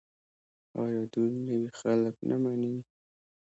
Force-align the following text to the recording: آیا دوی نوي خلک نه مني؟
آیا 0.83 1.01
دوی 1.13 1.29
نوي 1.47 1.69
خلک 1.79 2.15
نه 2.29 2.35
مني؟ 2.43 2.75